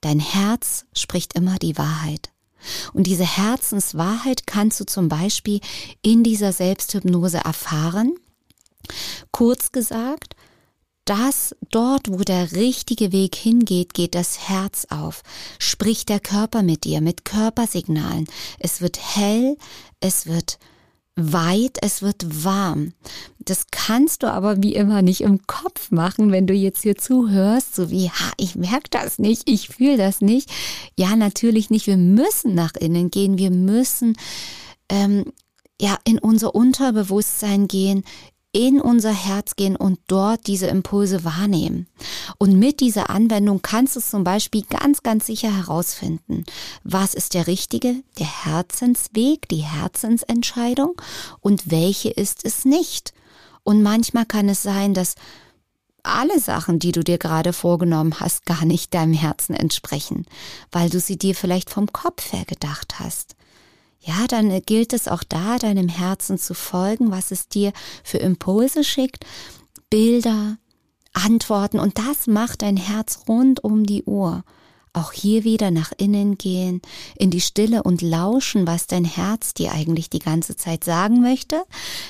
Dein 0.00 0.20
Herz 0.20 0.86
spricht 0.94 1.34
immer 1.34 1.56
die 1.56 1.76
Wahrheit. 1.76 2.30
Und 2.92 3.06
diese 3.06 3.24
Herzenswahrheit 3.24 4.46
kannst 4.46 4.80
du 4.80 4.84
zum 4.84 5.08
Beispiel 5.08 5.60
in 6.02 6.22
dieser 6.22 6.52
Selbsthypnose 6.52 7.38
erfahren. 7.38 8.14
Kurz 9.32 9.72
gesagt, 9.72 10.34
dass 11.08 11.56
dort, 11.70 12.10
wo 12.10 12.18
der 12.18 12.52
richtige 12.52 13.12
Weg 13.12 13.34
hingeht, 13.34 13.94
geht 13.94 14.14
das 14.14 14.48
Herz 14.48 14.86
auf, 14.90 15.22
spricht 15.58 16.10
der 16.10 16.20
Körper 16.20 16.62
mit 16.62 16.84
dir, 16.84 17.00
mit 17.00 17.24
Körpersignalen. 17.24 18.26
Es 18.58 18.82
wird 18.82 18.98
hell, 19.16 19.56
es 20.00 20.26
wird 20.26 20.58
weit, 21.16 21.78
es 21.80 22.02
wird 22.02 22.44
warm. 22.44 22.92
Das 23.38 23.68
kannst 23.70 24.22
du 24.22 24.30
aber 24.30 24.62
wie 24.62 24.74
immer 24.74 25.00
nicht 25.00 25.22
im 25.22 25.46
Kopf 25.46 25.90
machen, 25.90 26.30
wenn 26.30 26.46
du 26.46 26.52
jetzt 26.52 26.82
hier 26.82 26.96
zuhörst, 26.96 27.74
so 27.74 27.90
wie, 27.90 28.10
ha, 28.10 28.32
ich 28.36 28.54
merke 28.54 28.90
das 28.90 29.18
nicht, 29.18 29.48
ich 29.48 29.68
fühle 29.68 29.96
das 29.96 30.20
nicht. 30.20 30.50
Ja, 30.96 31.16
natürlich 31.16 31.70
nicht. 31.70 31.86
Wir 31.86 31.96
müssen 31.96 32.54
nach 32.54 32.74
innen 32.74 33.10
gehen, 33.10 33.38
wir 33.38 33.50
müssen 33.50 34.14
ähm, 34.90 35.32
ja 35.80 35.96
in 36.04 36.18
unser 36.18 36.54
Unterbewusstsein 36.54 37.66
gehen, 37.66 38.04
in 38.52 38.80
unser 38.80 39.12
Herz 39.12 39.56
gehen 39.56 39.76
und 39.76 39.98
dort 40.06 40.46
diese 40.46 40.66
Impulse 40.68 41.24
wahrnehmen. 41.24 41.86
Und 42.38 42.58
mit 42.58 42.80
dieser 42.80 43.10
Anwendung 43.10 43.60
kannst 43.62 43.96
du 43.96 44.00
zum 44.00 44.24
Beispiel 44.24 44.62
ganz, 44.62 45.02
ganz 45.02 45.26
sicher 45.26 45.54
herausfinden, 45.54 46.44
was 46.82 47.14
ist 47.14 47.34
der 47.34 47.46
richtige, 47.46 47.96
der 48.18 48.44
Herzensweg, 48.44 49.48
die 49.48 49.64
Herzensentscheidung 49.64 51.00
und 51.40 51.70
welche 51.70 52.10
ist 52.10 52.44
es 52.44 52.64
nicht. 52.64 53.12
Und 53.64 53.82
manchmal 53.82 54.24
kann 54.24 54.48
es 54.48 54.62
sein, 54.62 54.94
dass 54.94 55.14
alle 56.02 56.40
Sachen, 56.40 56.78
die 56.78 56.92
du 56.92 57.04
dir 57.04 57.18
gerade 57.18 57.52
vorgenommen 57.52 58.18
hast, 58.18 58.46
gar 58.46 58.64
nicht 58.64 58.94
deinem 58.94 59.12
Herzen 59.12 59.54
entsprechen, 59.54 60.24
weil 60.72 60.88
du 60.88 61.00
sie 61.00 61.18
dir 61.18 61.34
vielleicht 61.34 61.68
vom 61.68 61.92
Kopf 61.92 62.32
her 62.32 62.46
gedacht 62.46 62.98
hast 62.98 63.37
ja, 64.08 64.26
dann 64.26 64.62
gilt 64.62 64.94
es 64.94 65.06
auch 65.06 65.22
da, 65.22 65.58
deinem 65.58 65.88
Herzen 65.88 66.38
zu 66.38 66.54
folgen, 66.54 67.10
was 67.10 67.30
es 67.30 67.48
dir 67.48 67.72
für 68.02 68.16
Impulse 68.16 68.82
schickt, 68.82 69.26
Bilder, 69.90 70.56
Antworten 71.12 71.78
und 71.78 71.98
das 71.98 72.26
macht 72.26 72.62
dein 72.62 72.78
Herz 72.78 73.24
rund 73.28 73.62
um 73.62 73.84
die 73.84 74.04
Uhr. 74.04 74.44
Auch 74.94 75.12
hier 75.12 75.44
wieder 75.44 75.70
nach 75.70 75.92
innen 75.98 76.38
gehen, 76.38 76.80
in 77.18 77.30
die 77.30 77.42
Stille 77.42 77.82
und 77.82 78.00
lauschen, 78.00 78.66
was 78.66 78.86
dein 78.86 79.04
Herz 79.04 79.52
dir 79.52 79.72
eigentlich 79.72 80.08
die 80.08 80.20
ganze 80.20 80.56
Zeit 80.56 80.84
sagen 80.84 81.20
möchte. 81.20 81.62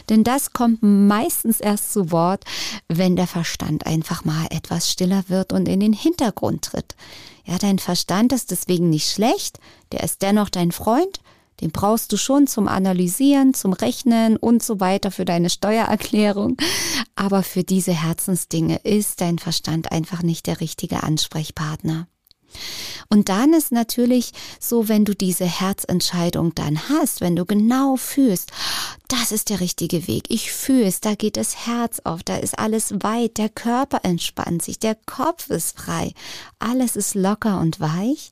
Denn 0.08 0.22
das 0.22 0.52
kommt 0.52 0.82
meistens 0.82 1.58
erst 1.58 1.92
zu 1.92 2.12
Wort, 2.12 2.44
wenn 2.86 3.16
der 3.16 3.26
Verstand 3.26 3.86
einfach 3.86 4.24
mal 4.24 4.46
etwas 4.50 4.90
stiller 4.90 5.24
wird 5.26 5.52
und 5.52 5.68
in 5.68 5.80
den 5.80 5.92
Hintergrund 5.92 6.66
tritt. 6.66 6.94
Ja, 7.44 7.58
dein 7.58 7.80
Verstand 7.80 8.32
ist 8.32 8.52
deswegen 8.52 8.88
nicht 8.88 9.10
schlecht, 9.10 9.58
der 9.90 10.04
ist 10.04 10.22
dennoch 10.22 10.48
dein 10.48 10.70
Freund, 10.70 11.20
den 11.60 11.70
brauchst 11.70 12.12
du 12.12 12.16
schon 12.16 12.46
zum 12.46 12.68
Analysieren, 12.68 13.54
zum 13.54 13.72
Rechnen 13.72 14.36
und 14.36 14.62
so 14.62 14.80
weiter 14.80 15.10
für 15.10 15.24
deine 15.24 15.50
Steuererklärung. 15.50 16.56
Aber 17.16 17.42
für 17.42 17.64
diese 17.64 17.92
Herzensdinge 17.92 18.80
ist 18.84 19.20
dein 19.20 19.38
Verstand 19.38 19.90
einfach 19.92 20.22
nicht 20.22 20.46
der 20.46 20.60
richtige 20.60 21.02
Ansprechpartner. 21.02 22.06
Und 23.10 23.28
dann 23.28 23.52
ist 23.52 23.72
natürlich 23.72 24.32
so, 24.60 24.88
wenn 24.88 25.04
du 25.04 25.14
diese 25.14 25.44
Herzentscheidung 25.44 26.54
dann 26.54 26.88
hast, 26.88 27.20
wenn 27.20 27.36
du 27.36 27.44
genau 27.44 27.96
fühlst, 27.96 28.52
das 29.08 29.32
ist 29.32 29.50
der 29.50 29.60
richtige 29.60 30.06
Weg. 30.06 30.24
Ich 30.28 30.52
fühle 30.52 30.86
es, 30.86 31.00
da 31.00 31.14
geht 31.14 31.36
das 31.36 31.66
Herz 31.66 32.00
auf, 32.04 32.22
da 32.22 32.36
ist 32.36 32.58
alles 32.58 32.92
weit, 33.00 33.38
der 33.38 33.48
Körper 33.48 34.00
entspannt 34.02 34.62
sich, 34.62 34.78
der 34.78 34.94
Kopf 34.94 35.50
ist 35.50 35.78
frei, 35.78 36.12
alles 36.58 36.96
ist 36.96 37.14
locker 37.14 37.60
und 37.60 37.80
weich. 37.80 38.30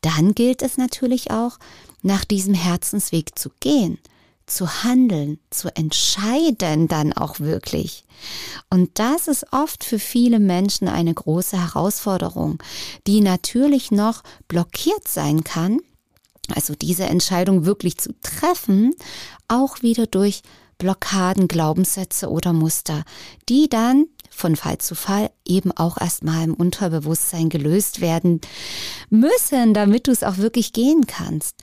Dann 0.00 0.34
gilt 0.34 0.62
es 0.62 0.76
natürlich 0.76 1.30
auch, 1.30 1.58
nach 2.04 2.24
diesem 2.24 2.54
Herzensweg 2.54 3.38
zu 3.38 3.50
gehen, 3.60 3.98
zu 4.46 4.84
handeln, 4.84 5.38
zu 5.50 5.74
entscheiden 5.74 6.86
dann 6.86 7.12
auch 7.12 7.40
wirklich. 7.40 8.04
Und 8.70 8.98
das 8.98 9.26
ist 9.26 9.46
oft 9.52 9.84
für 9.84 9.98
viele 9.98 10.38
Menschen 10.38 10.86
eine 10.86 11.14
große 11.14 11.58
Herausforderung, 11.58 12.62
die 13.06 13.20
natürlich 13.20 13.90
noch 13.90 14.22
blockiert 14.48 15.08
sein 15.08 15.44
kann, 15.44 15.80
also 16.54 16.74
diese 16.74 17.04
Entscheidung 17.04 17.64
wirklich 17.64 17.96
zu 17.96 18.14
treffen, 18.20 18.94
auch 19.48 19.80
wieder 19.80 20.06
durch 20.06 20.42
Blockaden, 20.76 21.48
Glaubenssätze 21.48 22.28
oder 22.28 22.52
Muster, 22.52 23.04
die 23.48 23.68
dann 23.70 24.06
von 24.28 24.56
Fall 24.56 24.78
zu 24.78 24.94
Fall 24.94 25.30
eben 25.46 25.72
auch 25.72 25.98
erstmal 25.98 26.44
im 26.44 26.54
Unterbewusstsein 26.54 27.48
gelöst 27.48 28.00
werden 28.00 28.40
müssen, 29.08 29.72
damit 29.72 30.08
du 30.08 30.10
es 30.10 30.24
auch 30.24 30.38
wirklich 30.38 30.72
gehen 30.72 31.06
kannst. 31.06 31.56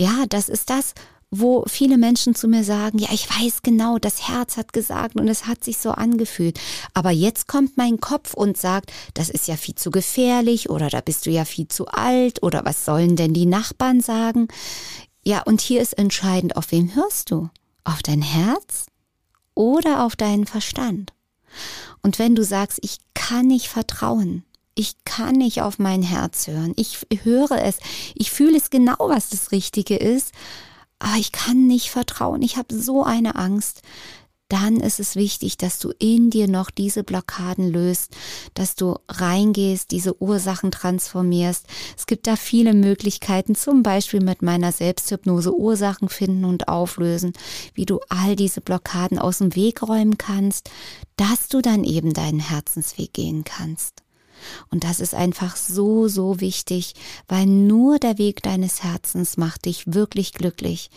Ja, 0.00 0.24
das 0.26 0.48
ist 0.48 0.70
das, 0.70 0.94
wo 1.30 1.62
viele 1.66 1.98
Menschen 1.98 2.34
zu 2.34 2.48
mir 2.48 2.64
sagen, 2.64 2.98
ja, 2.98 3.08
ich 3.12 3.28
weiß 3.28 3.60
genau, 3.60 3.98
das 3.98 4.26
Herz 4.26 4.56
hat 4.56 4.72
gesagt 4.72 5.16
und 5.16 5.28
es 5.28 5.46
hat 5.46 5.62
sich 5.62 5.76
so 5.76 5.90
angefühlt. 5.90 6.58
Aber 6.94 7.10
jetzt 7.10 7.48
kommt 7.48 7.76
mein 7.76 8.00
Kopf 8.00 8.32
und 8.32 8.56
sagt, 8.56 8.94
das 9.12 9.28
ist 9.28 9.46
ja 9.46 9.58
viel 9.58 9.74
zu 9.74 9.90
gefährlich 9.90 10.70
oder 10.70 10.88
da 10.88 11.02
bist 11.02 11.26
du 11.26 11.30
ja 11.30 11.44
viel 11.44 11.68
zu 11.68 11.86
alt 11.88 12.42
oder 12.42 12.64
was 12.64 12.86
sollen 12.86 13.14
denn 13.14 13.34
die 13.34 13.44
Nachbarn 13.44 14.00
sagen? 14.00 14.48
Ja, 15.22 15.42
und 15.42 15.60
hier 15.60 15.82
ist 15.82 15.98
entscheidend, 15.98 16.56
auf 16.56 16.72
wen 16.72 16.94
hörst 16.94 17.30
du? 17.30 17.50
Auf 17.84 18.02
dein 18.02 18.22
Herz 18.22 18.86
oder 19.54 20.06
auf 20.06 20.16
deinen 20.16 20.46
Verstand? 20.46 21.12
Und 22.00 22.18
wenn 22.18 22.34
du 22.34 22.42
sagst, 22.42 22.78
ich 22.80 22.96
kann 23.12 23.48
nicht 23.48 23.68
vertrauen, 23.68 24.46
ich 24.80 24.96
kann 25.04 25.34
nicht 25.34 25.60
auf 25.60 25.78
mein 25.78 26.02
Herz 26.02 26.46
hören. 26.46 26.72
Ich 26.76 27.06
höre 27.22 27.62
es. 27.62 27.76
Ich 28.14 28.30
fühle 28.30 28.56
es 28.56 28.70
genau, 28.70 28.96
was 28.98 29.28
das 29.28 29.52
Richtige 29.52 29.96
ist. 29.96 30.32
Aber 30.98 31.16
ich 31.18 31.32
kann 31.32 31.66
nicht 31.66 31.90
vertrauen. 31.90 32.40
Ich 32.40 32.56
habe 32.56 32.74
so 32.74 33.04
eine 33.04 33.36
Angst. 33.36 33.82
Dann 34.48 34.80
ist 34.80 34.98
es 34.98 35.16
wichtig, 35.16 35.58
dass 35.58 35.78
du 35.78 35.92
in 35.98 36.30
dir 36.30 36.48
noch 36.48 36.70
diese 36.70 37.04
Blockaden 37.04 37.70
löst, 37.70 38.16
dass 38.54 38.74
du 38.74 38.96
reingehst, 39.08 39.90
diese 39.90 40.20
Ursachen 40.20 40.70
transformierst. 40.72 41.66
Es 41.96 42.06
gibt 42.06 42.26
da 42.26 42.34
viele 42.34 42.72
Möglichkeiten, 42.72 43.54
zum 43.54 43.82
Beispiel 43.82 44.20
mit 44.20 44.40
meiner 44.40 44.72
Selbsthypnose 44.72 45.54
Ursachen 45.54 46.08
finden 46.08 46.46
und 46.46 46.68
auflösen, 46.68 47.34
wie 47.74 47.84
du 47.84 48.00
all 48.08 48.34
diese 48.34 48.62
Blockaden 48.62 49.18
aus 49.18 49.38
dem 49.38 49.54
Weg 49.54 49.82
räumen 49.82 50.16
kannst, 50.16 50.70
dass 51.16 51.48
du 51.48 51.60
dann 51.60 51.84
eben 51.84 52.14
deinen 52.14 52.40
Herzensweg 52.40 53.12
gehen 53.12 53.44
kannst. 53.44 54.02
Und 54.70 54.84
das 54.84 55.00
ist 55.00 55.14
einfach 55.14 55.56
so, 55.56 56.08
so 56.08 56.40
wichtig, 56.40 56.94
weil 57.28 57.46
nur 57.46 57.98
der 57.98 58.18
Weg 58.18 58.42
deines 58.42 58.82
Herzens 58.82 59.36
macht 59.36 59.66
dich 59.66 59.92
wirklich 59.92 60.32
glücklich. 60.32 60.90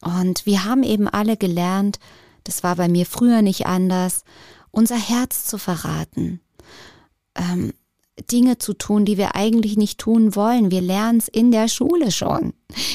Und 0.00 0.46
wir 0.46 0.64
haben 0.64 0.82
eben 0.82 1.08
alle 1.08 1.36
gelernt, 1.36 1.98
das 2.44 2.62
war 2.62 2.76
bei 2.76 2.88
mir 2.88 3.06
früher 3.06 3.42
nicht 3.42 3.66
anders, 3.66 4.24
unser 4.70 4.96
Herz 4.96 5.44
zu 5.44 5.58
verraten. 5.58 6.40
Ähm, 7.34 7.72
Dinge 8.30 8.58
zu 8.58 8.74
tun, 8.74 9.04
die 9.04 9.16
wir 9.16 9.34
eigentlich 9.34 9.76
nicht 9.76 9.98
tun 9.98 10.34
wollen. 10.34 10.70
Wir 10.70 10.80
lernen 10.80 11.18
es 11.18 11.28
in 11.28 11.50
der 11.50 11.68
Schule 11.68 12.10
schon. 12.10 12.52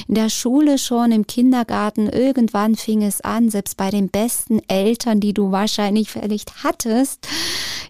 In 0.07 0.15
der 0.15 0.29
Schule 0.29 0.77
schon, 0.77 1.11
im 1.11 1.27
Kindergarten, 1.27 2.07
irgendwann 2.07 2.75
fing 2.75 3.01
es 3.01 3.21
an, 3.21 3.49
selbst 3.49 3.77
bei 3.77 3.89
den 3.89 4.09
besten 4.09 4.59
Eltern, 4.67 5.19
die 5.19 5.33
du 5.33 5.51
wahrscheinlich 5.51 6.11
vielleicht 6.11 6.63
hattest, 6.63 7.27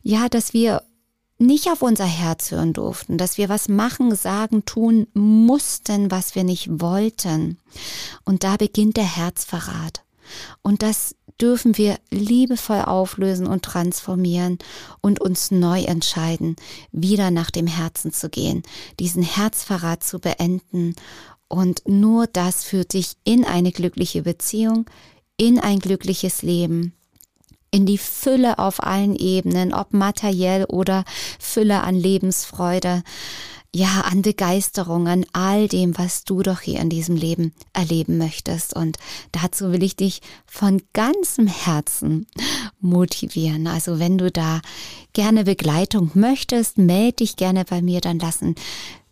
ja, 0.01 0.29
dass 0.29 0.53
wir 0.53 0.83
nicht 1.37 1.69
auf 1.69 1.81
unser 1.81 2.05
Herz 2.05 2.51
hören 2.51 2.73
durften, 2.73 3.17
dass 3.17 3.37
wir 3.37 3.49
was 3.49 3.67
machen, 3.67 4.15
sagen, 4.15 4.65
tun 4.65 5.07
mussten, 5.13 6.11
was 6.11 6.35
wir 6.35 6.43
nicht 6.43 6.79
wollten. 6.79 7.57
Und 8.23 8.43
da 8.43 8.55
beginnt 8.57 8.97
der 8.97 9.15
Herzverrat. 9.15 10.03
Und 10.61 10.81
das 10.81 11.15
dürfen 11.39 11.77
wir 11.77 11.99
liebevoll 12.09 12.81
auflösen 12.81 13.47
und 13.47 13.63
transformieren 13.63 14.57
und 15.01 15.19
uns 15.19 15.51
neu 15.51 15.81
entscheiden, 15.83 16.55
wieder 16.91 17.29
nach 17.31 17.51
dem 17.51 17.67
Herzen 17.67 18.13
zu 18.13 18.29
gehen, 18.29 18.63
diesen 18.99 19.23
Herzverrat 19.23 20.03
zu 20.03 20.19
beenden. 20.19 20.95
Und 21.47 21.83
nur 21.85 22.27
das 22.27 22.63
führt 22.63 22.93
dich 22.93 23.17
in 23.25 23.43
eine 23.43 23.71
glückliche 23.71 24.23
Beziehung, 24.23 24.85
in 25.37 25.59
ein 25.59 25.79
glückliches 25.79 26.41
Leben 26.41 26.93
in 27.75 27.85
die 27.85 27.97
Fülle 27.97 28.57
auf 28.57 28.81
allen 28.81 29.17
Ebenen, 29.17 29.73
ob 29.73 29.93
materiell 29.93 30.63
oder 30.63 31.03
Fülle 31.39 31.83
an 31.83 31.95
Lebensfreude. 31.95 33.03
ja, 33.73 34.05
an 34.09 34.21
Begeisterung, 34.21 35.09
an 35.09 35.25
all 35.33 35.67
dem, 35.67 35.97
was 35.97 36.23
du 36.23 36.41
doch 36.41 36.61
hier 36.61 36.79
in 36.79 36.89
diesem 36.89 37.17
Leben 37.17 37.51
erleben 37.73 38.17
möchtest. 38.17 38.73
Und 38.73 38.97
dazu 39.33 39.73
will 39.73 39.83
ich 39.83 39.97
dich 39.97 40.21
von 40.45 40.81
ganzem 40.93 41.47
Herzen 41.47 42.25
motivieren. 42.79 43.67
Also 43.67 43.99
wenn 43.99 44.17
du 44.17 44.31
da 44.31 44.61
gerne 45.11 45.43
Begleitung 45.43 46.11
möchtest, 46.13 46.77
melde 46.77 47.17
dich 47.17 47.35
gerne 47.35 47.65
bei 47.65 47.81
mir, 47.81 47.99
dann 47.99 48.17
lassen 48.17 48.55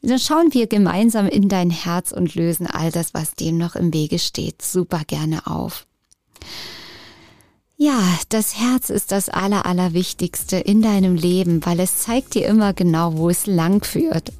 dann 0.01 0.19
schauen 0.19 0.53
wir 0.53 0.67
gemeinsam 0.67 1.27
in 1.27 1.49
dein 1.49 1.69
Herz 1.69 2.13
und 2.13 2.35
lösen 2.35 2.67
all 2.67 2.91
das, 2.91 3.13
was 3.13 3.35
dem 3.35 3.57
noch 3.57 3.75
im 3.75 3.93
Wege 3.93 4.19
steht, 4.19 4.61
super 4.61 5.01
gerne 5.05 5.47
auf. 5.47 5.85
Ja, 7.77 8.01
das 8.29 8.59
Herz 8.59 8.89
ist 8.89 9.11
das 9.11 9.29
Aller, 9.29 9.65
Allerwichtigste 9.65 10.57
in 10.57 10.81
deinem 10.81 11.15
Leben, 11.15 11.65
weil 11.65 11.79
es 11.79 11.97
zeigt 11.97 12.35
dir 12.35 12.47
immer 12.47 12.73
genau, 12.73 13.17
wo 13.17 13.29
es 13.29 13.47
lang 13.47 13.83
führt. 13.83 14.31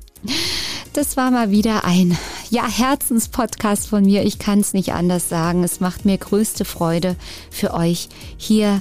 Das 0.94 1.18
war 1.18 1.32
mal 1.32 1.50
wieder 1.50 1.84
ein 1.86 2.16
ja, 2.52 2.68
Herzenspodcast 2.68 3.88
von 3.88 4.06
mir. 4.06 4.24
Ich 4.24 4.38
kann 4.38 4.60
es 4.60 4.74
nicht 4.74 4.94
anders 4.94 5.28
sagen. 5.28 5.64
Es 5.64 5.80
macht 5.80 6.06
mir 6.06 6.18
größte 6.20 6.66
Freude 6.66 7.16
für 7.50 7.74
euch 7.74 8.10
hier 8.38 8.80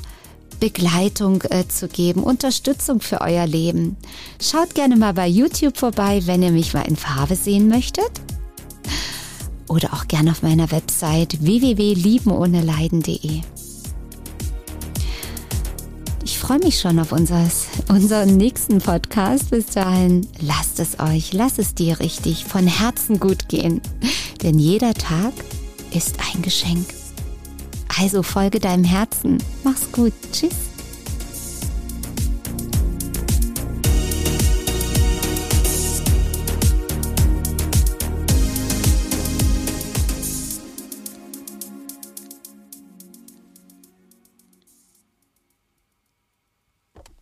Begleitung 0.61 1.43
äh, 1.49 1.67
zu 1.67 1.89
geben, 1.89 2.23
Unterstützung 2.23 3.01
für 3.01 3.23
euer 3.23 3.47
Leben. 3.47 3.97
Schaut 4.41 4.75
gerne 4.75 4.97
mal 4.97 5.15
bei 5.15 5.27
YouTube 5.27 5.79
vorbei, 5.79 6.23
wenn 6.27 6.43
ihr 6.43 6.53
mich 6.53 6.75
mal 6.75 6.87
in 6.87 6.97
Farbe 6.97 7.35
sehen 7.35 7.67
möchtet. 7.69 8.13
Oder 9.67 9.95
auch 9.95 10.07
gerne 10.07 10.31
auf 10.33 10.43
meiner 10.43 10.71
Website 10.71 11.43
www.liebenohneleiden.de. 11.43 13.41
Ich 16.43 16.49
freue 16.49 16.59
mich 16.59 16.81
schon 16.81 16.99
auf 16.99 17.13
unseres, 17.13 17.69
unseren 17.87 18.37
nächsten 18.37 18.79
Podcast. 18.79 19.51
Bis 19.51 19.67
dahin, 19.67 20.27
lasst 20.41 20.81
es 20.81 20.99
euch, 20.99 21.33
lasst 21.33 21.61
es 21.61 21.73
dir 21.73 22.01
richtig 22.01 22.47
von 22.47 22.67
Herzen 22.67 23.21
gut 23.21 23.49
gehen. 23.49 23.81
Denn 24.43 24.59
jeder 24.59 24.93
Tag 24.93 25.33
ist 25.93 26.17
ein 26.35 26.43
Geschenk. 26.43 26.85
Also 27.97 28.25
folge 28.25 28.59
deinem 28.59 28.83
Herzen. 28.83 29.39
Mach's 29.63 29.93
gut. 29.93 30.13
Tschüss. 30.33 30.72